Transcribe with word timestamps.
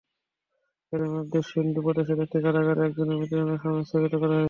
এরই 0.93 1.09
মধ্যে 1.15 1.39
সিন্ধু 1.49 1.79
প্রদেশের 1.85 2.17
একটি 2.25 2.37
কারাগারের 2.45 2.85
একজনের 2.87 3.17
মৃত্যুদণ্ড 3.19 3.51
সাময়িক 3.61 3.85
স্থগিত 3.87 4.13
করা 4.13 4.27
হয়েছে। 4.27 4.39